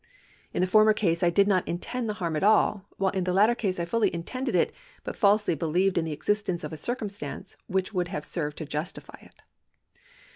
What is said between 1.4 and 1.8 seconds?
not